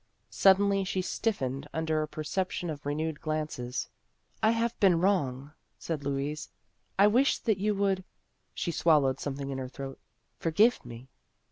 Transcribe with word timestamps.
Suddenly 0.31 0.83
she 0.83 1.03
stiffened 1.03 1.67
under 1.75 2.01
a 2.01 2.07
percep 2.07 2.49
tion 2.49 2.71
of 2.71 2.87
renewed 2.87 3.21
glances." 3.21 3.87
I 4.41 4.49
have 4.49 4.75
been 4.79 4.99
wrong," 4.99 5.51
said 5.77 6.03
Louise;" 6.03 6.49
I 6.97 7.05
wish 7.05 7.37
that 7.37 7.59
you 7.59 7.75
would" 7.75 8.03
she 8.55 8.71
swallowed 8.71 9.19
something 9.19 9.51
in 9.51 9.59
her 9.59 9.69
throat" 9.69 9.99
forgive 10.39 10.83
me." 10.83 11.07